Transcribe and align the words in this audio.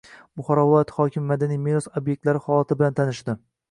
Buxoro 0.39 0.63
viloyati 0.69 0.95
hokimi 0.95 1.31
madaniy 1.33 1.63
meros 1.69 1.91
ob’ektlari 2.03 2.47
holati 2.51 2.83
bilan 2.83 3.03
tanishdi 3.03 3.43